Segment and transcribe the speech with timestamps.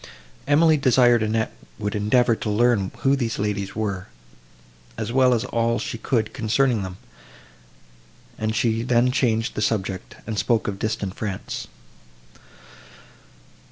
[0.47, 4.07] Emily desired Annette would endeavour to learn who these ladies were,
[4.97, 6.97] as well as all she could concerning them;
[8.35, 11.67] and she then changed the subject, and spoke of distant France.